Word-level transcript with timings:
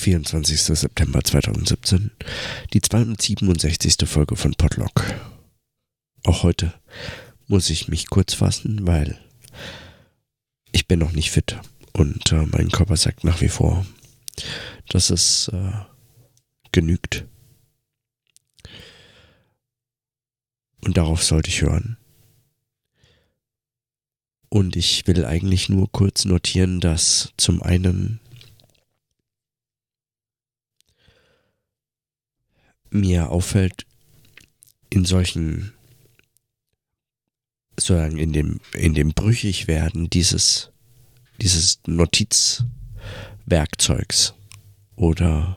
24. 0.00 0.58
September 0.62 1.22
2017, 1.22 2.10
die 2.72 2.80
267. 2.80 4.08
Folge 4.08 4.34
von 4.34 4.54
Podlock. 4.54 5.04
Auch 6.24 6.42
heute 6.42 6.72
muss 7.48 7.68
ich 7.68 7.88
mich 7.88 8.08
kurz 8.08 8.32
fassen, 8.32 8.86
weil 8.86 9.20
ich 10.72 10.88
bin 10.88 11.00
noch 11.00 11.12
nicht 11.12 11.30
fit 11.30 11.58
und 11.92 12.32
äh, 12.32 12.46
mein 12.46 12.70
Körper 12.70 12.96
sagt 12.96 13.24
nach 13.24 13.42
wie 13.42 13.50
vor, 13.50 13.84
dass 14.88 15.10
es 15.10 15.48
äh, 15.48 15.72
genügt. 16.72 17.26
Und 20.82 20.96
darauf 20.96 21.22
sollte 21.22 21.50
ich 21.50 21.60
hören. 21.60 21.98
Und 24.48 24.76
ich 24.76 25.06
will 25.06 25.26
eigentlich 25.26 25.68
nur 25.68 25.92
kurz 25.92 26.24
notieren, 26.24 26.80
dass 26.80 27.34
zum 27.36 27.62
einen 27.62 28.18
mir 32.90 33.30
auffällt, 33.30 33.86
in 34.90 35.04
solchen, 35.04 35.72
sozusagen 37.76 38.18
in 38.18 38.32
dem, 38.32 38.60
in 38.74 38.94
dem 38.94 39.12
Brüchigwerden 39.12 40.10
dieses, 40.10 40.72
dieses 41.40 41.78
Notizwerkzeugs 41.86 44.34
oder 44.96 45.56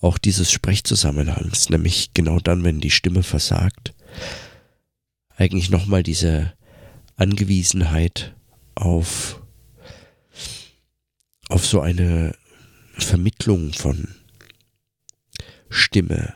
auch 0.00 0.18
dieses 0.18 0.52
Sprechzusammenhangs, 0.52 1.70
nämlich 1.70 2.14
genau 2.14 2.38
dann, 2.38 2.62
wenn 2.64 2.80
die 2.80 2.90
Stimme 2.90 3.24
versagt, 3.24 3.94
eigentlich 5.36 5.70
nochmal 5.70 6.02
diese 6.02 6.52
Angewiesenheit 7.16 8.34
auf, 8.76 9.42
auf 11.48 11.66
so 11.66 11.80
eine 11.80 12.34
Vermittlung 12.96 13.72
von 13.72 14.14
Stimme 15.88 16.34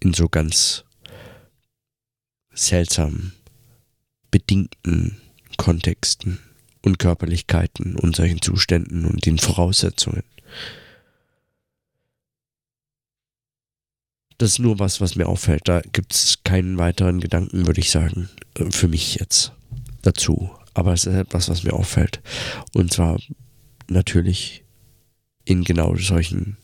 in 0.00 0.12
so 0.12 0.28
ganz 0.28 0.84
seltsam 2.52 3.32
bedingten 4.30 5.22
Kontexten 5.56 6.38
und 6.82 6.98
Körperlichkeiten 6.98 7.96
und 7.96 8.14
solchen 8.14 8.42
Zuständen 8.42 9.06
und 9.06 9.24
den 9.24 9.38
Voraussetzungen. 9.38 10.22
Das 14.36 14.50
ist 14.50 14.58
nur 14.58 14.78
was, 14.78 15.00
was 15.00 15.16
mir 15.16 15.26
auffällt. 15.26 15.62
Da 15.64 15.80
gibt 15.80 16.12
es 16.12 16.44
keinen 16.44 16.76
weiteren 16.76 17.20
Gedanken, 17.20 17.66
würde 17.66 17.80
ich 17.80 17.90
sagen, 17.90 18.28
äh, 18.58 18.70
für 18.70 18.88
mich 18.88 19.14
jetzt 19.14 19.52
dazu. 20.02 20.50
Aber 20.74 20.92
es 20.92 21.06
ist 21.06 21.14
etwas, 21.14 21.48
was 21.48 21.62
mir 21.62 21.72
auffällt. 21.72 22.20
Und 22.74 22.92
zwar 22.92 23.18
natürlich 23.88 24.62
in 25.46 25.64
genau 25.64 25.96
solchen 25.96 26.58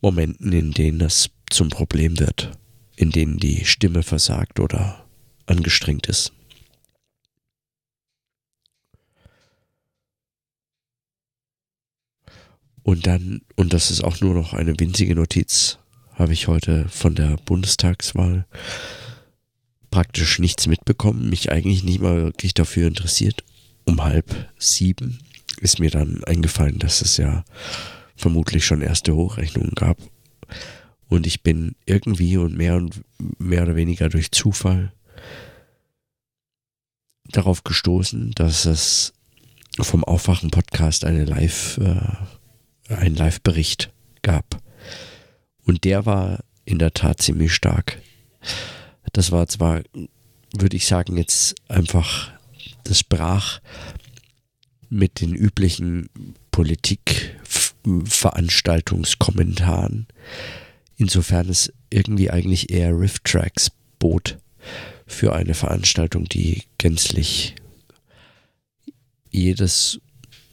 Momenten, 0.00 0.52
in 0.52 0.72
denen 0.72 1.00
es 1.00 1.30
zum 1.50 1.70
Problem 1.70 2.18
wird, 2.18 2.52
in 2.96 3.10
denen 3.10 3.38
die 3.38 3.64
Stimme 3.64 4.02
versagt 4.02 4.60
oder 4.60 5.04
angestrengt 5.46 6.06
ist. 6.06 6.32
Und 12.82 13.06
dann, 13.06 13.42
und 13.54 13.74
das 13.74 13.90
ist 13.90 14.02
auch 14.02 14.20
nur 14.20 14.32
noch 14.32 14.54
eine 14.54 14.78
winzige 14.80 15.14
Notiz, 15.14 15.78
habe 16.14 16.32
ich 16.32 16.48
heute 16.48 16.88
von 16.88 17.14
der 17.14 17.36
Bundestagswahl 17.44 18.46
praktisch 19.90 20.38
nichts 20.38 20.66
mitbekommen, 20.66 21.28
mich 21.28 21.52
eigentlich 21.52 21.84
nicht 21.84 22.00
mal 22.00 22.16
wirklich 22.24 22.54
dafür 22.54 22.88
interessiert. 22.88 23.44
Um 23.84 24.02
halb 24.02 24.48
sieben 24.58 25.18
ist 25.60 25.80
mir 25.80 25.90
dann 25.90 26.24
eingefallen, 26.24 26.78
dass 26.78 27.02
es 27.02 27.16
ja 27.16 27.44
vermutlich 28.18 28.66
schon 28.66 28.82
erste 28.82 29.14
Hochrechnungen 29.14 29.72
gab. 29.74 29.96
Und 31.08 31.26
ich 31.26 31.42
bin 31.42 31.74
irgendwie 31.86 32.36
und 32.36 32.56
mehr 32.56 32.76
und 32.76 33.02
mehr 33.38 33.62
oder 33.62 33.76
weniger 33.76 34.08
durch 34.08 34.30
Zufall 34.30 34.92
darauf 37.30 37.64
gestoßen, 37.64 38.32
dass 38.32 38.66
es 38.66 39.14
vom 39.80 40.04
Aufwachen-Podcast 40.04 41.04
eine 41.04 41.24
Live, 41.24 41.78
äh, 41.78 42.92
einen 42.94 43.14
Live-Bericht 43.14 43.92
gab. 44.22 44.60
Und 45.62 45.84
der 45.84 46.04
war 46.04 46.44
in 46.64 46.78
der 46.78 46.92
Tat 46.92 47.22
ziemlich 47.22 47.54
stark. 47.54 48.00
Das 49.12 49.30
war 49.30 49.46
zwar, 49.46 49.82
würde 50.52 50.76
ich 50.76 50.86
sagen, 50.86 51.16
jetzt 51.16 51.54
einfach, 51.68 52.32
das 52.84 52.98
sprach 52.98 53.60
mit 54.90 55.20
den 55.20 55.34
üblichen 55.34 56.08
Politikveranstaltungskommentaren. 57.88 60.06
Insofern 60.96 61.48
es 61.48 61.72
irgendwie 61.90 62.30
eigentlich 62.30 62.70
eher 62.70 62.98
Riff-Tracks 62.98 63.70
bot 63.98 64.38
für 65.06 65.34
eine 65.34 65.54
Veranstaltung, 65.54 66.24
die 66.24 66.64
gänzlich 66.76 67.54
jedes 69.30 70.00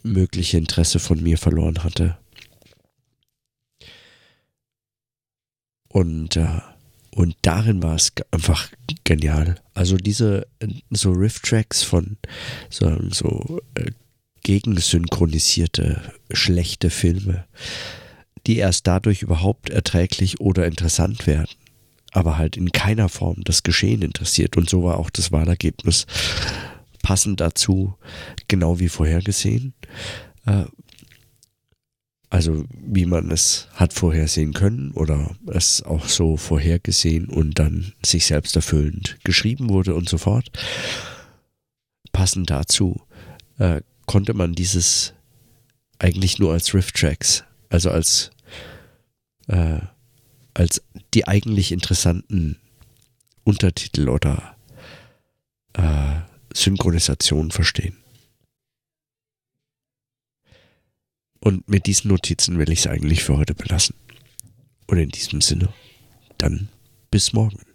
mögliche 0.02 0.56
Interesse 0.56 0.98
von 0.98 1.22
mir 1.22 1.36
verloren 1.36 1.84
hatte. 1.84 2.16
Und, 5.88 6.36
äh, 6.36 6.60
und 7.10 7.36
darin 7.42 7.82
war 7.82 7.96
es 7.96 8.12
einfach 8.30 8.70
genial. 9.04 9.60
Also 9.74 9.96
diese 9.96 10.46
so 10.90 11.10
Riff-Tracks 11.10 11.82
von 11.82 12.16
so, 12.70 12.96
so 13.10 13.60
äh, 13.74 13.90
gegensynchronisierte, 14.46 16.00
schlechte 16.30 16.88
Filme, 16.90 17.46
die 18.46 18.58
erst 18.58 18.86
dadurch 18.86 19.22
überhaupt 19.22 19.70
erträglich 19.70 20.40
oder 20.40 20.66
interessant 20.66 21.26
werden, 21.26 21.50
aber 22.12 22.38
halt 22.38 22.56
in 22.56 22.70
keiner 22.70 23.08
Form 23.08 23.42
das 23.42 23.64
Geschehen 23.64 24.02
interessiert. 24.02 24.56
Und 24.56 24.70
so 24.70 24.84
war 24.84 24.98
auch 24.98 25.10
das 25.10 25.32
Wahlergebnis 25.32 26.06
passend 27.02 27.40
dazu, 27.40 27.96
genau 28.46 28.78
wie 28.78 28.88
vorhergesehen. 28.88 29.74
Äh, 30.46 30.66
also 32.30 32.66
wie 32.70 33.06
man 33.06 33.32
es 33.32 33.66
hat 33.74 33.92
vorhersehen 33.92 34.52
können 34.52 34.92
oder 34.92 35.34
es 35.48 35.82
auch 35.82 36.06
so 36.06 36.36
vorhergesehen 36.36 37.28
und 37.28 37.58
dann 37.58 37.94
sich 38.04 38.26
selbst 38.26 38.54
erfüllend 38.54 39.18
geschrieben 39.24 39.70
wurde 39.70 39.96
und 39.96 40.08
so 40.08 40.18
fort. 40.18 40.52
Passend 42.12 42.50
dazu 42.50 43.00
äh, 43.58 43.80
konnte 44.06 44.34
man 44.34 44.54
dieses 44.54 45.12
eigentlich 45.98 46.38
nur 46.38 46.52
als 46.52 46.74
Riff-Tracks, 46.74 47.44
also 47.68 47.90
als, 47.90 48.30
äh, 49.48 49.80
als 50.54 50.82
die 51.14 51.26
eigentlich 51.26 51.72
interessanten 51.72 52.58
Untertitel 53.44 54.08
oder 54.08 54.56
äh, 55.74 56.20
Synchronisation 56.52 57.50
verstehen. 57.50 57.96
Und 61.40 61.68
mit 61.68 61.86
diesen 61.86 62.08
Notizen 62.08 62.58
will 62.58 62.70
ich 62.70 62.80
es 62.80 62.86
eigentlich 62.86 63.22
für 63.22 63.36
heute 63.36 63.54
belassen. 63.54 63.94
Und 64.86 64.98
in 64.98 65.10
diesem 65.10 65.40
Sinne, 65.40 65.72
dann 66.38 66.68
bis 67.10 67.32
morgen. 67.32 67.65